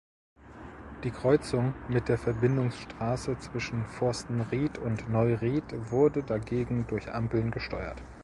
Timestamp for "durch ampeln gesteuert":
6.87-8.01